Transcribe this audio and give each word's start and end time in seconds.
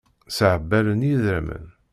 Ssehbalen 0.29 1.05
yidrimen. 1.07 1.65